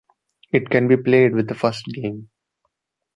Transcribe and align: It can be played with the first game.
It 0.51 0.71
can 0.71 0.87
be 0.87 0.97
played 0.97 1.35
with 1.35 1.47
the 1.47 1.53
first 1.53 1.85
game. 1.85 2.31